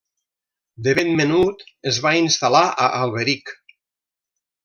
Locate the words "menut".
1.19-1.61